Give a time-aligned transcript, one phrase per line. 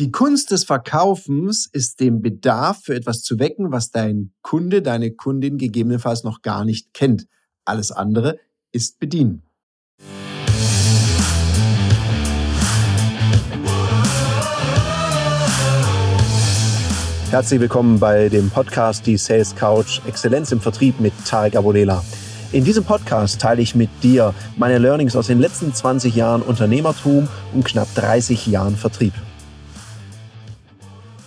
[0.00, 5.12] Die Kunst des Verkaufens ist den Bedarf für etwas zu wecken, was dein Kunde, deine
[5.12, 7.28] Kundin gegebenenfalls noch gar nicht kennt.
[7.64, 8.40] Alles andere
[8.72, 9.44] ist bedienen.
[17.30, 22.02] Herzlich willkommen bei dem Podcast Die Sales Couch Exzellenz im Vertrieb mit Tarek Abodela.
[22.50, 27.28] In diesem Podcast teile ich mit dir meine Learnings aus den letzten 20 Jahren Unternehmertum
[27.52, 29.12] und knapp 30 Jahren Vertrieb.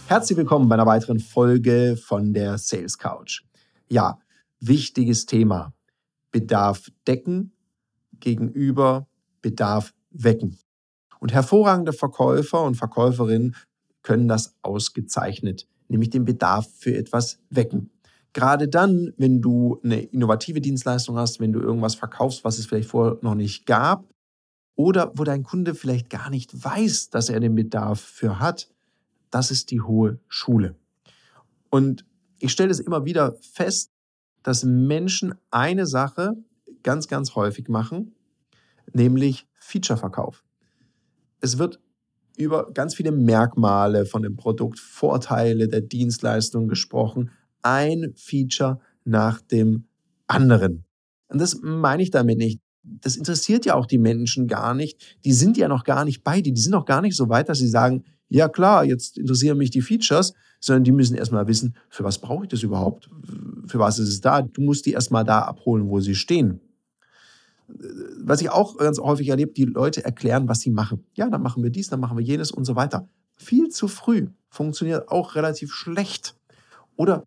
[0.08, 3.42] Herzlich willkommen bei einer weiteren Folge von der Sales Couch.
[3.90, 4.20] Ja,
[4.62, 5.74] wichtiges Thema.
[6.32, 7.52] Bedarf decken
[8.22, 9.10] gegenüber
[9.42, 10.58] Bedarf wecken.
[11.20, 13.58] Und hervorragende Verkäufer und Verkäuferinnen
[14.02, 17.90] können das ausgezeichnet, nämlich den Bedarf für etwas wecken.
[18.32, 22.88] Gerade dann, wenn du eine innovative Dienstleistung hast, wenn du irgendwas verkaufst, was es vielleicht
[22.88, 24.06] vorher noch nicht gab,
[24.78, 28.70] oder wo dein Kunde vielleicht gar nicht weiß, dass er den Bedarf für hat,
[29.30, 30.76] das ist die hohe Schule.
[31.70, 32.06] Und
[32.40, 33.92] ich stelle es immer wieder fest,
[34.44, 36.34] dass Menschen eine Sache
[36.84, 38.16] ganz, ganz häufig machen,
[38.94, 40.44] nämlich Feature-Verkauf.
[41.42, 41.80] Es wird
[42.38, 49.88] über ganz viele Merkmale von dem Produkt, Vorteile der Dienstleistung gesprochen, ein Feature nach dem
[50.28, 50.86] anderen.
[51.28, 52.62] Und das meine ich damit nicht.
[52.84, 55.18] Das interessiert ja auch die Menschen gar nicht.
[55.26, 56.54] Die sind ja noch gar nicht bei dir.
[56.54, 59.70] Die sind noch gar nicht so weit, dass sie sagen, ja klar, jetzt interessieren mich
[59.70, 63.10] die Features, sondern die müssen erstmal wissen, für was brauche ich das überhaupt?
[63.68, 64.42] Für was ist es da?
[64.42, 66.60] Du musst die erstmal da abholen, wo sie stehen.
[68.24, 71.06] Was ich auch ganz häufig erlebe, die Leute erklären, was sie machen.
[71.16, 73.08] Ja, dann machen wir dies, dann machen wir jenes und so weiter.
[73.36, 76.36] Viel zu früh funktioniert auch relativ schlecht.
[76.96, 77.24] Oder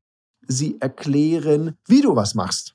[0.48, 2.75] sie erklären, wie du was machst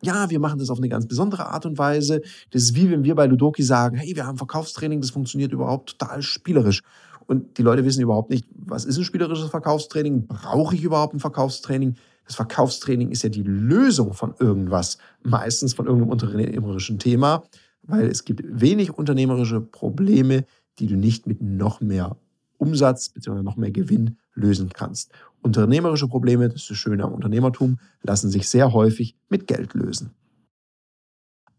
[0.00, 2.20] ja, wir machen das auf eine ganz besondere Art und Weise.
[2.50, 5.98] Das ist wie wenn wir bei Ludoki sagen, hey, wir haben Verkaufstraining, das funktioniert überhaupt
[5.98, 6.82] total spielerisch.
[7.28, 10.26] Und die Leute wissen überhaupt nicht, was ist ein spielerisches Verkaufstraining?
[10.26, 11.96] Brauche ich überhaupt ein Verkaufstraining?
[12.24, 17.44] Das Verkaufstraining ist ja die Lösung von irgendwas, meistens von irgendeinem unternehmerischen Thema,
[17.82, 20.46] weil es gibt wenig unternehmerische Probleme,
[20.78, 22.16] die du nicht mit noch mehr
[22.56, 23.42] Umsatz bzw.
[23.42, 25.12] noch mehr Gewinn lösen kannst.
[25.42, 30.14] Unternehmerische Probleme, das ist das Schöne am Unternehmertum, lassen sich sehr häufig mit Geld lösen.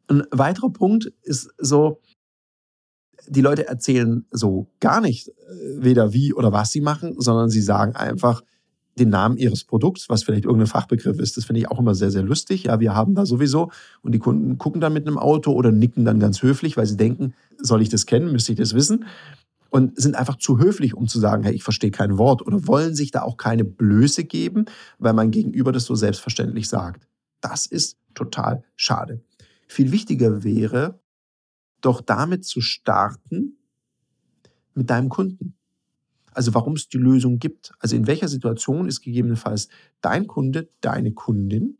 [0.07, 2.01] Ein weiterer Punkt ist so,
[3.27, 5.33] die Leute erzählen so gar nicht, äh,
[5.77, 8.43] weder wie oder was sie machen, sondern sie sagen einfach
[8.97, 11.37] den Namen ihres Produkts, was vielleicht irgendein Fachbegriff ist.
[11.37, 12.65] Das finde ich auch immer sehr, sehr lustig.
[12.65, 13.71] Ja, wir haben da sowieso
[14.01, 16.97] und die Kunden gucken dann mit einem Auto oder nicken dann ganz höflich, weil sie
[16.97, 19.05] denken, soll ich das kennen, müsste ich das wissen
[19.69, 22.95] und sind einfach zu höflich, um zu sagen, hey, ich verstehe kein Wort oder wollen
[22.95, 24.65] sich da auch keine Blöße geben,
[24.97, 27.07] weil man gegenüber das so selbstverständlich sagt.
[27.41, 29.21] Das ist total schade.
[29.67, 30.98] Viel wichtiger wäre,
[31.81, 33.57] doch damit zu starten
[34.73, 35.55] mit deinem Kunden.
[36.31, 37.73] Also warum es die Lösung gibt.
[37.79, 39.67] Also in welcher Situation ist gegebenenfalls
[40.01, 41.77] dein Kunde, deine Kundin,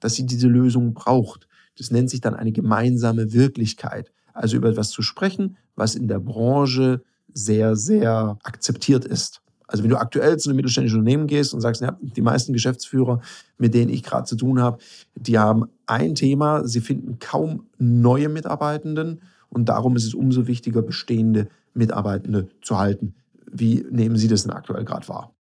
[0.00, 1.48] dass sie diese Lösung braucht.
[1.76, 4.12] Das nennt sich dann eine gemeinsame Wirklichkeit.
[4.34, 7.02] Also über etwas zu sprechen, was in der Branche
[7.32, 9.41] sehr, sehr akzeptiert ist.
[9.72, 13.20] Also wenn du aktuell zu einem mittelständischen Unternehmen gehst und sagst, ja, die meisten Geschäftsführer,
[13.58, 14.78] mit denen ich gerade zu tun habe,
[15.14, 20.82] die haben ein Thema, sie finden kaum neue Mitarbeitenden und darum ist es umso wichtiger,
[20.82, 23.14] bestehende Mitarbeitende zu halten.
[23.50, 25.34] Wie nehmen Sie das denn aktuell gerade wahr?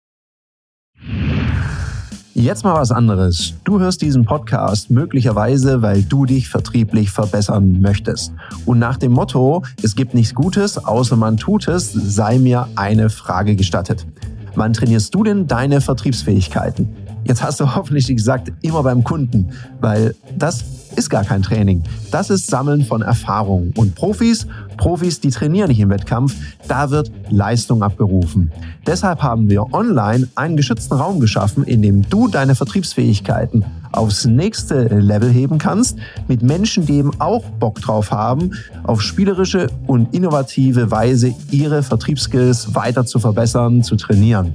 [2.35, 3.56] Jetzt mal was anderes.
[3.63, 8.31] Du hörst diesen Podcast möglicherweise, weil du dich vertrieblich verbessern möchtest.
[8.66, 13.09] Und nach dem Motto, es gibt nichts Gutes, außer man tut es, sei mir eine
[13.09, 14.06] Frage gestattet.
[14.56, 16.88] Wann trainierst du denn deine Vertriebsfähigkeiten?
[17.24, 20.63] Jetzt hast du hoffentlich gesagt, immer beim Kunden, weil das
[20.96, 21.84] ist gar kein Training.
[22.12, 23.72] Das ist Sammeln von Erfahrung.
[23.75, 24.47] Und Profis,
[24.78, 26.35] Profis, die trainieren nicht im Wettkampf,
[26.68, 28.52] da wird Leistung abgerufen.
[28.88, 34.84] Deshalb haben wir online einen geschützten Raum geschaffen, in dem du deine Vertriebsfähigkeiten aufs nächste
[34.88, 35.97] Level heben kannst,
[36.28, 38.52] mit Menschen, die eben auch Bock drauf haben,
[38.84, 44.53] auf spielerische und innovative Weise ihre Vertriebsskills weiter zu verbessern, zu trainieren.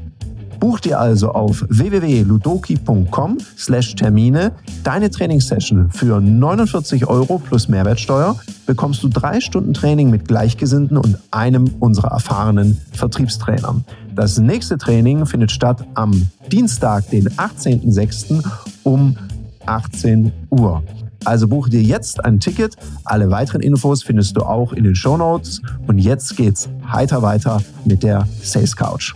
[0.65, 4.53] Buch dir also auf www.ludoki.com slash Termine
[4.83, 11.19] deine Trainingssession für 49 Euro plus Mehrwertsteuer bekommst du drei Stunden Training mit Gleichgesinnten und
[11.31, 13.85] einem unserer erfahrenen Vertriebstrainern.
[14.15, 18.43] Das nächste Training findet statt am Dienstag, den 18.06.
[18.85, 19.19] um
[19.67, 20.83] 18 Uhr.
[21.27, 22.75] Also buche dir jetzt ein Ticket.
[23.05, 25.61] Alle weiteren Infos findest du auch in den Show Notes.
[25.87, 29.15] Und jetzt geht's heiter weiter mit der Sales Couch.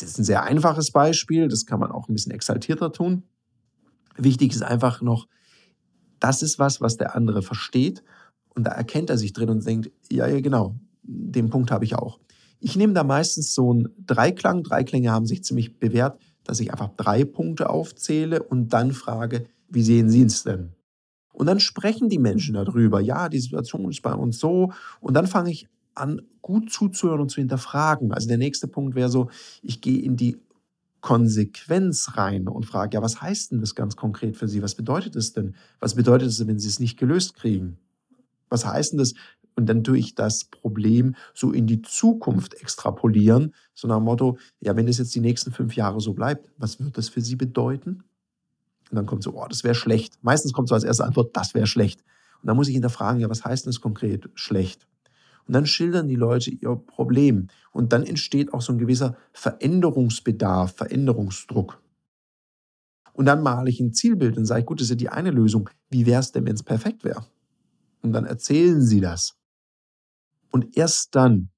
[0.00, 3.22] Das ist ein sehr einfaches Beispiel, das kann man auch ein bisschen exaltierter tun.
[4.16, 5.26] Wichtig ist einfach noch,
[6.20, 8.02] das ist was, was der andere versteht
[8.54, 11.94] und da erkennt er sich drin und denkt, ja, ja, genau, den Punkt habe ich
[11.94, 12.18] auch.
[12.60, 14.62] Ich nehme da meistens so einen Dreiklang.
[14.62, 19.82] Dreiklänge haben sich ziemlich bewährt, dass ich einfach drei Punkte aufzähle und dann frage, wie
[19.82, 20.72] sehen Sie es denn?
[21.32, 23.00] Und dann sprechen die Menschen darüber.
[23.00, 24.72] Ja, die Situation ist bei uns so.
[25.00, 28.12] Und dann fange ich an, gut zuzuhören und zu hinterfragen.
[28.12, 29.30] Also der nächste Punkt wäre so,
[29.62, 30.36] ich gehe in die
[31.00, 34.62] Konsequenz rein und frage, ja, was heißt denn das ganz konkret für Sie?
[34.62, 35.54] Was bedeutet es denn?
[35.78, 37.78] Was bedeutet es, wenn Sie es nicht gelöst kriegen?
[38.48, 39.14] Was heißt denn das?
[39.54, 44.38] Und dann tue ich das Problem so in die Zukunft extrapolieren, so nach dem Motto,
[44.60, 47.36] ja, wenn es jetzt die nächsten fünf Jahre so bleibt, was wird das für Sie
[47.36, 48.02] bedeuten?
[48.90, 50.18] Und dann kommt so, oh, das wäre schlecht.
[50.22, 52.02] Meistens kommt so als erste Antwort, das wäre schlecht.
[52.42, 54.86] Und dann muss ich hinterfragen, ja, was heißt denn das konkret schlecht?
[55.46, 57.48] Und dann schildern die Leute ihr Problem.
[57.72, 61.80] Und dann entsteht auch so ein gewisser Veränderungsbedarf, Veränderungsdruck.
[63.12, 65.70] Und dann male ich ein Zielbild und sage, gut, das ist ja die eine Lösung.
[65.88, 67.24] Wie wäre es denn, wenn es perfekt wäre?
[68.02, 69.36] Und dann erzählen sie das.
[70.50, 71.48] Und erst dann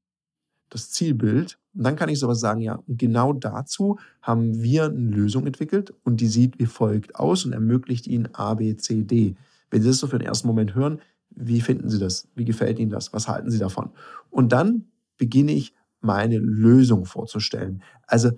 [0.70, 4.98] das Zielbild, und dann kann ich sowas sagen, ja, und genau dazu haben wir eine
[4.98, 9.36] Lösung entwickelt und die sieht wie folgt aus und ermöglicht Ihnen A, B, C, D.
[9.70, 11.00] Wenn Sie das so für den ersten Moment hören,
[11.40, 12.28] wie finden Sie das?
[12.34, 13.12] Wie gefällt Ihnen das?
[13.12, 13.90] Was halten Sie davon?
[14.30, 14.86] Und dann
[15.16, 17.82] beginne ich, meine Lösung vorzustellen.
[18.06, 18.30] Also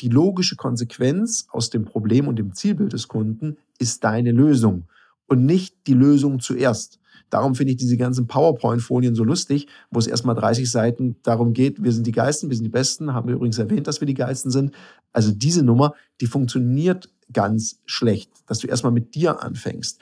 [0.00, 4.84] die logische Konsequenz aus dem Problem und dem Zielbild des Kunden ist deine Lösung
[5.26, 6.98] und nicht die Lösung zuerst.
[7.30, 11.82] Darum finde ich diese ganzen PowerPoint-Folien so lustig, wo es erstmal 30 Seiten darum geht,
[11.82, 14.14] wir sind die Geisten, wir sind die Besten, haben wir übrigens erwähnt, dass wir die
[14.14, 14.74] Geisten sind.
[15.12, 19.98] Also diese Nummer, die funktioniert ganz schlecht, dass du erstmal mit dir anfängst.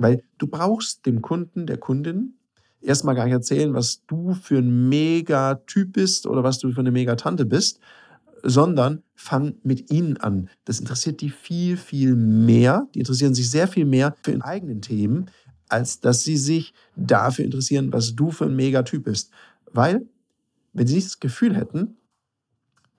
[0.00, 2.34] Weil du brauchst dem Kunden, der Kundin,
[2.80, 6.90] erstmal gar nicht erzählen, was du für ein Megatyp bist oder was du für eine
[6.90, 7.80] Megatante bist,
[8.42, 10.48] sondern fang mit ihnen an.
[10.64, 12.88] Das interessiert die viel, viel mehr.
[12.94, 15.30] Die interessieren sich sehr viel mehr für ihre eigenen Themen,
[15.68, 19.30] als dass sie sich dafür interessieren, was du für ein Megatyp bist.
[19.70, 20.08] Weil,
[20.72, 21.98] wenn sie nicht das Gefühl hätten,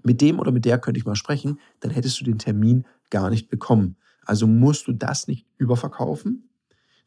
[0.03, 3.31] mit dem oder mit der könnte ich mal sprechen, dann hättest du den Termin gar
[3.31, 3.97] nicht bekommen.
[4.23, 6.47] Also musst du das nicht überverkaufen,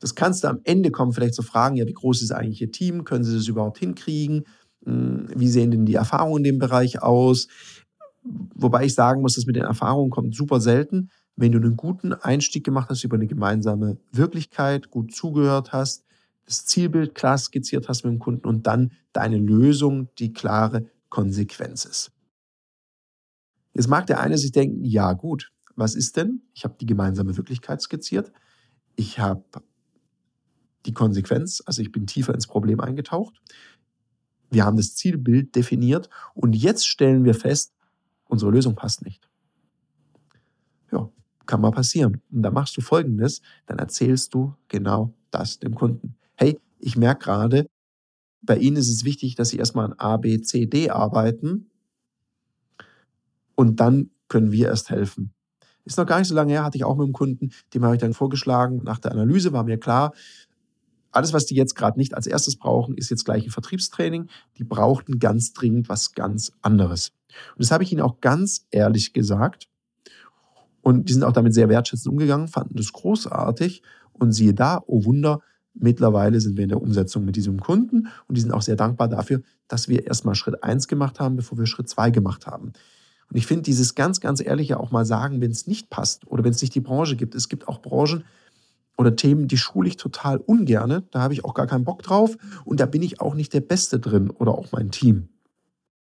[0.05, 2.61] das kannst du am Ende kommen, vielleicht zu so fragen, ja, wie groß ist eigentlich
[2.61, 3.05] Ihr Team?
[3.05, 4.45] Können Sie das überhaupt hinkriegen?
[4.85, 7.49] Hm, wie sehen denn die Erfahrungen in dem Bereich aus?
[8.23, 11.09] Wobei ich sagen muss, das mit den Erfahrungen kommt super selten.
[11.37, 16.05] Wenn du einen guten Einstieg gemacht hast über eine gemeinsame Wirklichkeit, gut zugehört hast,
[16.45, 21.87] das Zielbild klar skizziert hast mit dem Kunden und dann deine Lösung die klare Konsequenz
[21.87, 22.13] ist.
[23.73, 26.43] Jetzt mag der eine sich denken, ja gut, was ist denn?
[26.53, 28.33] Ich habe die gemeinsame Wirklichkeit skizziert.
[28.97, 29.43] Ich habe
[30.87, 33.41] die Konsequenz, also ich bin tiefer ins Problem eingetaucht.
[34.51, 37.75] Wir haben das Zielbild definiert und jetzt stellen wir fest,
[38.25, 39.29] unsere Lösung passt nicht.
[40.93, 41.11] Ja,
[41.47, 42.21] kann mal passieren.
[42.31, 46.17] Und dann machst du Folgendes, dann erzählst du genau das dem Kunden.
[46.37, 47.67] Hey, ich merke gerade,
[48.43, 51.71] bei Ihnen ist es wichtig, dass Sie erstmal an A, B, C, D arbeiten
[53.55, 55.33] und dann können wir erst helfen.
[55.85, 57.95] Ist noch gar nicht so lange her, hatte ich auch mit einem Kunden, dem habe
[57.95, 60.13] ich dann vorgeschlagen, nach der Analyse war mir klar,
[61.15, 64.29] alles, was die jetzt gerade nicht als erstes brauchen, ist jetzt gleich ein Vertriebstraining.
[64.59, 67.13] Die brauchten ganz dringend was ganz anderes.
[67.55, 69.69] Und das habe ich ihnen auch ganz ehrlich gesagt.
[70.83, 73.83] Und die sind auch damit sehr wertschätzend umgegangen, fanden das großartig.
[74.13, 75.41] Und siehe da, oh Wunder,
[75.75, 79.09] mittlerweile sind wir in der Umsetzung mit diesem Kunden und die sind auch sehr dankbar
[79.09, 82.73] dafür, dass wir erstmal Schritt eins gemacht haben, bevor wir Schritt zwei gemacht haben.
[83.31, 86.45] Und ich finde dieses ganz, ganz ehrliche auch mal sagen, wenn es nicht passt oder
[86.45, 87.35] wenn es nicht die Branche gibt.
[87.35, 88.25] Es gibt auch Branchen,
[88.97, 91.05] oder Themen, die schule ich total ungerne.
[91.11, 93.61] Da habe ich auch gar keinen Bock drauf und da bin ich auch nicht der
[93.61, 95.29] Beste drin oder auch mein Team.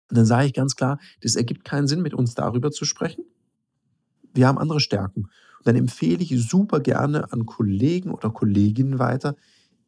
[0.09, 3.25] Und dann sage ich ganz klar, das ergibt keinen Sinn, mit uns darüber zu sprechen.
[4.33, 5.23] Wir haben andere Stärken.
[5.23, 9.35] Und dann empfehle ich super gerne an Kollegen oder Kolleginnen weiter,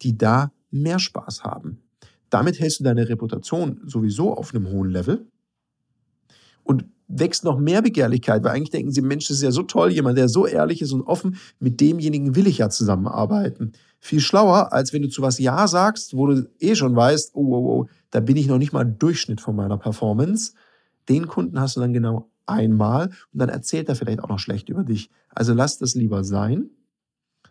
[0.02, 1.84] die da mehr Spaß haben.
[2.30, 5.28] Damit hältst du deine Reputation sowieso auf einem hohen Level.
[7.12, 10.18] Wächst noch mehr Begehrlichkeit, weil eigentlich denken sie, Mensch, das ist ja so toll, jemand,
[10.18, 13.74] der so ehrlich ist und offen, mit demjenigen will ich ja zusammenarbeiten.
[14.00, 17.42] Viel schlauer, als wenn du zu was Ja sagst, wo du eh schon weißt, oh,
[17.42, 20.54] oh, oh, da bin ich noch nicht mal Durchschnitt von meiner Performance.
[21.10, 24.70] Den Kunden hast du dann genau einmal und dann erzählt er vielleicht auch noch schlecht
[24.70, 25.10] über dich.
[25.30, 26.70] Also lass das lieber sein,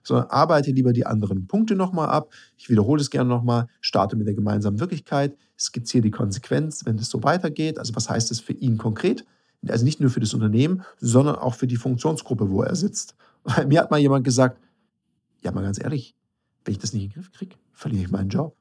[0.02, 2.32] sondern arbeite lieber die anderen Punkte nochmal ab.
[2.56, 7.10] Ich wiederhole es gerne nochmal, starte mit der gemeinsamen Wirklichkeit, skizziere die Konsequenz, wenn es
[7.10, 7.78] so weitergeht.
[7.78, 9.24] Also was heißt das für ihn konkret?
[9.66, 13.16] Also nicht nur für das Unternehmen, sondern auch für die Funktionsgruppe, wo er sitzt.
[13.44, 14.60] Weil mir hat mal jemand gesagt,
[15.42, 16.14] ja mal ganz ehrlich,
[16.64, 18.56] wenn ich das nicht in den Griff kriege, verliere ich meinen Job.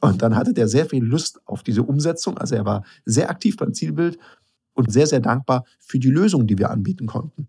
[0.00, 2.36] Und dann hatte der sehr viel Lust auf diese Umsetzung.
[2.36, 4.18] Also er war sehr aktiv beim Zielbild
[4.74, 7.48] und sehr, sehr dankbar für die Lösung, die wir anbieten konnten.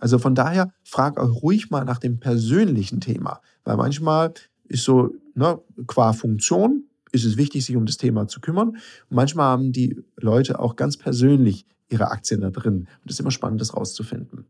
[0.00, 4.32] Also von daher frag euch ruhig mal nach dem persönlichen Thema, weil manchmal
[4.64, 8.76] ist so, ne, qua Funktion ist es wichtig, sich um das Thema zu kümmern.
[9.08, 12.74] manchmal haben die Leute auch ganz persönlich ihre Aktien da drin.
[12.74, 14.46] Und das ist immer spannend, das rauszufinden.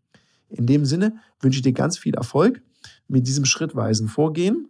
[0.50, 2.60] In dem Sinne wünsche ich dir ganz viel Erfolg
[3.08, 4.68] mit diesem schrittweisen Vorgehen.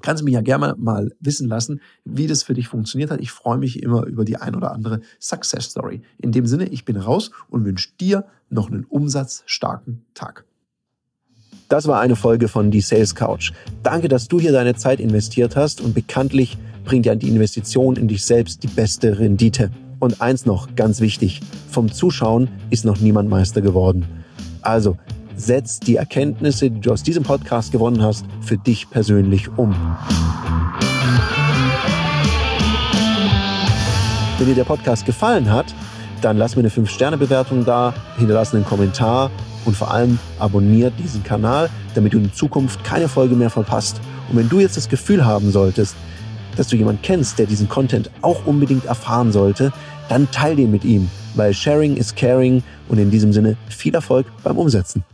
[0.00, 3.20] Kannst du mich ja gerne mal wissen lassen, wie das für dich funktioniert hat.
[3.20, 6.02] Ich freue mich immer über die ein oder andere Success Story.
[6.18, 10.44] In dem Sinne, ich bin raus und wünsche dir noch einen umsatzstarken Tag.
[11.68, 13.52] Das war eine Folge von Die Sales Couch.
[13.82, 18.08] Danke, dass du hier deine Zeit investiert hast und bekanntlich bringt ja die Investition in
[18.08, 19.70] dich selbst die beste Rendite.
[19.98, 24.04] Und eins noch, ganz wichtig, vom Zuschauen ist noch niemand Meister geworden.
[24.60, 24.96] Also,
[25.36, 29.74] setz die Erkenntnisse, die du aus diesem Podcast gewonnen hast, für dich persönlich um.
[34.38, 35.66] Wenn dir der Podcast gefallen hat,
[36.20, 39.30] dann lass mir eine 5-Sterne-Bewertung da, hinterlass einen Kommentar
[39.64, 44.00] und vor allem abonniert diesen Kanal, damit du in Zukunft keine Folge mehr verpasst.
[44.28, 45.96] Und wenn du jetzt das Gefühl haben solltest,
[46.56, 49.72] dass du jemanden kennst, der diesen Content auch unbedingt erfahren sollte,
[50.08, 54.26] dann teil den mit ihm, weil Sharing is Caring und in diesem Sinne viel Erfolg
[54.42, 55.04] beim Umsetzen.